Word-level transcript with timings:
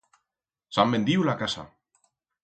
S'han 0.77 0.95
vendiu 0.95 1.25
la 1.27 1.35
casa. 1.41 1.67